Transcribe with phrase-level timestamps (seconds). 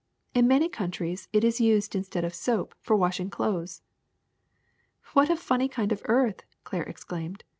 [0.33, 3.83] In many countries it is used instead of soap for washing clothes.
[5.15, 7.43] ''*^What a funny kind of earth!" Claire exclaimed.